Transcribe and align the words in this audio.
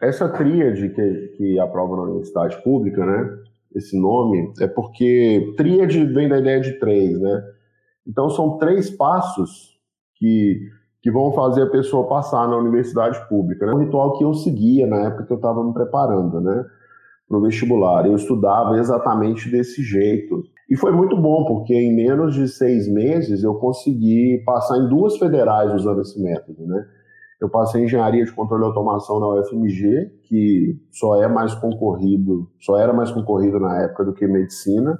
essa 0.00 0.28
tríade 0.28 0.88
que, 0.90 1.34
que 1.36 1.58
aprova 1.58 1.96
na 1.96 2.02
universidade 2.02 2.62
pública, 2.62 3.04
né? 3.04 3.38
Esse 3.74 4.00
nome 4.00 4.52
é 4.60 4.68
porque 4.68 5.52
tríade 5.56 6.04
vem 6.04 6.28
da 6.28 6.38
ideia 6.38 6.60
de 6.60 6.78
três, 6.78 7.20
né? 7.20 7.42
Então 8.06 8.30
são 8.30 8.56
três 8.58 8.88
passos 8.88 9.76
que, 10.14 10.60
que 11.02 11.10
vão 11.10 11.32
fazer 11.32 11.62
a 11.62 11.70
pessoa 11.70 12.06
passar 12.06 12.46
na 12.46 12.56
universidade 12.56 13.18
pública. 13.28 13.66
Né? 13.66 13.74
Um 13.74 13.78
ritual 13.78 14.16
que 14.16 14.22
eu 14.22 14.32
seguia 14.32 14.86
na 14.86 15.06
época 15.06 15.24
que 15.24 15.32
eu 15.32 15.38
estava 15.38 15.64
me 15.64 15.72
preparando, 15.72 16.40
né? 16.40 16.64
Para 17.26 17.38
o 17.38 17.42
vestibular. 17.42 18.06
Eu 18.06 18.14
estudava 18.14 18.78
exatamente 18.78 19.50
desse 19.50 19.82
jeito. 19.82 20.44
E 20.70 20.76
foi 20.76 20.92
muito 20.92 21.16
bom, 21.16 21.46
porque 21.46 21.74
em 21.74 21.92
menos 21.92 22.36
de 22.36 22.46
seis 22.46 22.86
meses 22.86 23.42
eu 23.42 23.56
consegui 23.56 24.40
passar 24.46 24.78
em 24.78 24.88
duas 24.88 25.18
federais 25.18 25.72
usando 25.72 26.00
esse 26.00 26.22
método, 26.22 26.64
né? 26.64 26.86
Eu 27.42 27.48
passei 27.48 27.80
em 27.80 27.84
engenharia 27.86 28.24
de 28.24 28.30
controle 28.30 28.62
e 28.62 28.66
automação 28.66 29.18
na 29.18 29.26
UFMG, 29.40 30.12
que 30.28 30.80
só 30.92 31.20
é 31.20 31.26
mais 31.26 31.52
concorrido, 31.52 32.48
só 32.60 32.78
era 32.78 32.92
mais 32.92 33.10
concorrido 33.10 33.58
na 33.58 33.82
época 33.82 34.04
do 34.04 34.12
que 34.12 34.28
medicina, 34.28 34.96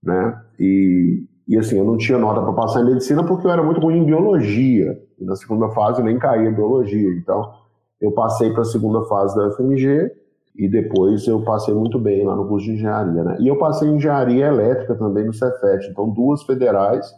né? 0.00 0.40
E, 0.56 1.26
e 1.48 1.58
assim, 1.58 1.76
eu 1.76 1.84
não 1.84 1.96
tinha 1.96 2.16
nota 2.16 2.40
para 2.40 2.52
passar 2.52 2.82
em 2.82 2.84
medicina 2.84 3.26
porque 3.26 3.44
eu 3.44 3.50
era 3.50 3.60
muito 3.60 3.80
ruim 3.80 3.98
em 3.98 4.04
biologia. 4.04 4.96
E 5.18 5.24
na 5.24 5.34
segunda 5.34 5.68
fase 5.70 6.00
nem 6.00 6.16
caía 6.16 6.48
em 6.48 6.54
biologia. 6.54 7.10
Então, 7.16 7.52
eu 8.00 8.12
passei 8.12 8.52
para 8.52 8.62
a 8.62 8.64
segunda 8.64 9.02
fase 9.06 9.34
da 9.34 9.48
UFMG 9.48 10.12
e 10.54 10.68
depois 10.68 11.26
eu 11.26 11.42
passei 11.42 11.74
muito 11.74 11.98
bem 11.98 12.24
lá 12.24 12.36
no 12.36 12.46
curso 12.46 12.66
de 12.66 12.74
engenharia, 12.74 13.24
né? 13.24 13.36
E 13.40 13.48
eu 13.48 13.58
passei 13.58 13.88
em 13.88 13.96
engenharia 13.96 14.46
elétrica 14.46 14.94
também 14.94 15.26
no 15.26 15.32
Cefet, 15.32 15.88
então 15.90 16.08
duas 16.08 16.44
federais 16.44 17.12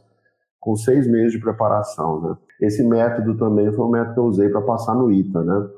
com 0.61 0.77
seis 0.77 1.11
meses 1.11 1.33
de 1.33 1.41
preparação, 1.41 2.21
né? 2.21 2.37
Esse 2.61 2.87
método 2.87 3.37
também 3.39 3.73
foi 3.73 3.87
um 3.87 3.91
método 3.91 4.15
que 4.15 4.21
eu 4.21 4.25
usei 4.25 4.49
para 4.51 4.61
passar 4.61 4.95
no 4.95 5.11
ITA, 5.11 5.43
né? 5.43 5.69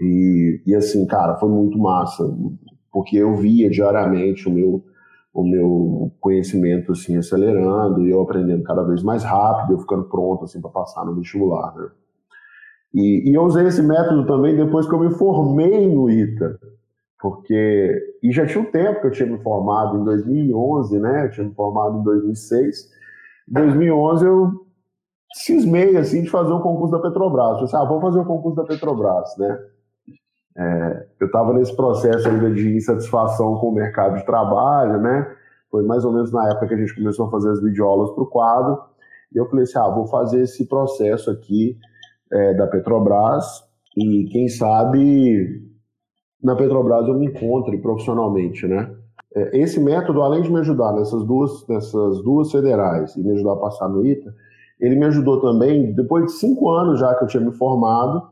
E, 0.00 0.62
e 0.66 0.74
assim, 0.74 1.06
cara, 1.06 1.36
foi 1.36 1.50
muito 1.50 1.78
massa, 1.78 2.24
porque 2.90 3.16
eu 3.18 3.36
via 3.36 3.68
diariamente 3.70 4.48
o 4.48 4.52
meu 4.52 4.84
o 5.34 5.42
meu 5.42 6.12
conhecimento 6.20 6.92
assim 6.92 7.16
acelerando 7.16 8.02
e 8.02 8.10
eu 8.10 8.20
aprendendo 8.20 8.62
cada 8.64 8.82
vez 8.82 9.02
mais 9.02 9.24
rápido, 9.24 9.72
eu 9.72 9.78
ficando 9.78 10.04
pronto 10.04 10.44
assim 10.44 10.60
para 10.60 10.70
passar 10.70 11.06
no 11.06 11.14
vestibular, 11.14 11.74
né? 11.74 11.88
E, 12.94 13.30
e, 13.30 13.34
eu 13.34 13.42
usei 13.42 13.66
esse 13.66 13.82
método 13.82 14.26
também 14.26 14.54
depois 14.54 14.86
que 14.86 14.94
eu 14.94 15.00
me 15.00 15.10
formei 15.14 15.88
no 15.88 16.10
ITA, 16.10 16.58
porque 17.18 18.18
e 18.22 18.30
já 18.30 18.44
tinha 18.44 18.62
um 18.62 18.70
tempo 18.70 19.00
que 19.00 19.06
eu 19.06 19.10
tinha 19.10 19.26
me 19.26 19.38
formado 19.38 19.98
em 19.98 20.04
2011, 20.04 20.98
né? 20.98 21.24
Eu 21.24 21.30
tinha 21.30 21.46
me 21.46 21.54
formado 21.54 22.00
em 22.00 22.02
2006. 22.02 22.90
Em 23.48 23.52
2011 23.52 24.26
eu 24.26 24.50
cismei 25.34 25.96
assim 25.96 26.22
de 26.22 26.30
fazer 26.30 26.52
um 26.52 26.60
concurso 26.60 26.92
da 26.92 27.00
Petrobras. 27.00 27.58
Eu 27.58 27.64
disse, 27.64 27.76
ah, 27.76 27.84
vou 27.84 28.00
fazer 28.00 28.20
o 28.20 28.24
concurso 28.24 28.56
da 28.56 28.64
Petrobras, 28.64 29.36
né? 29.38 29.58
É, 30.56 31.06
eu 31.18 31.26
estava 31.26 31.54
nesse 31.54 31.74
processo 31.74 32.28
ainda 32.28 32.52
de 32.52 32.76
insatisfação 32.76 33.56
com 33.56 33.68
o 33.68 33.74
mercado 33.74 34.16
de 34.16 34.26
trabalho, 34.26 35.00
né? 35.00 35.34
Foi 35.70 35.82
mais 35.84 36.04
ou 36.04 36.12
menos 36.12 36.30
na 36.30 36.50
época 36.50 36.68
que 36.68 36.74
a 36.74 36.76
gente 36.76 36.94
começou 36.94 37.26
a 37.26 37.30
fazer 37.30 37.50
as 37.50 37.62
videoaulas 37.62 38.10
para 38.10 38.22
o 38.22 38.26
quadro. 38.26 38.82
E 39.34 39.38
eu 39.38 39.48
falei 39.48 39.64
assim: 39.64 39.78
ah, 39.78 39.88
vou 39.88 40.06
fazer 40.06 40.42
esse 40.42 40.66
processo 40.66 41.30
aqui 41.30 41.78
é, 42.30 42.54
da 42.54 42.66
Petrobras 42.66 43.64
e 43.96 44.24
quem 44.30 44.48
sabe 44.48 45.72
na 46.42 46.56
Petrobras 46.56 47.08
eu 47.08 47.14
me 47.14 47.26
encontre 47.26 47.78
profissionalmente, 47.78 48.66
né? 48.66 48.94
É, 49.34 49.58
esse 49.58 49.80
método, 49.80 50.22
além 50.22 50.42
de 50.42 50.50
me 50.50 50.60
ajudar 50.60 50.92
nessas 50.92 51.24
duas, 51.24 51.66
nessas 51.68 52.22
duas 52.22 52.50
federais 52.50 53.16
e 53.16 53.22
me 53.22 53.32
ajudar 53.32 53.52
a 53.52 53.56
passar 53.56 53.88
no 53.88 54.04
ITA, 54.04 54.34
ele 54.80 54.96
me 54.96 55.06
ajudou 55.06 55.40
também, 55.40 55.92
depois 55.94 56.26
de 56.26 56.32
cinco 56.32 56.70
anos 56.70 56.98
já 56.98 57.14
que 57.14 57.24
eu 57.24 57.28
tinha 57.28 57.42
me 57.42 57.52
formado, 57.52 58.30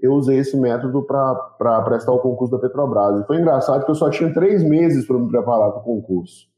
eu 0.00 0.12
usei 0.14 0.38
esse 0.38 0.58
método 0.58 1.02
para 1.04 1.82
prestar 1.82 2.12
o 2.12 2.18
concurso 2.18 2.52
da 2.52 2.58
Petrobras. 2.58 3.20
E 3.20 3.26
foi 3.26 3.38
engraçado 3.38 3.84
que 3.84 3.90
eu 3.90 3.94
só 3.94 4.10
tinha 4.10 4.34
três 4.34 4.64
meses 4.64 5.06
para 5.06 5.16
me 5.16 5.28
preparar 5.28 5.70
para 5.70 5.80
o 5.80 5.84
concurso. 5.84 6.48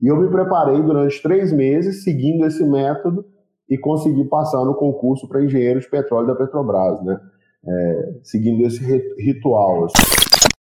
E 0.00 0.08
eu 0.08 0.16
me 0.16 0.28
preparei 0.28 0.80
durante 0.82 1.22
três 1.22 1.52
meses 1.52 2.02
seguindo 2.02 2.46
esse 2.46 2.64
método 2.64 3.26
e 3.68 3.76
consegui 3.76 4.24
passar 4.24 4.64
no 4.64 4.74
concurso 4.74 5.28
para 5.28 5.44
engenheiro 5.44 5.80
de 5.80 5.88
petróleo 5.88 6.26
da 6.26 6.34
Petrobras, 6.34 7.02
né? 7.04 7.20
É, 7.66 8.14
seguindo 8.22 8.66
esse 8.66 8.82
ritual. 9.18 9.84
Assim. 9.84 10.53